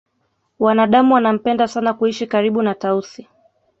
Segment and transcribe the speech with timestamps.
[0.59, 3.27] wanadamu wanampenda sana kuishi karibu na tausi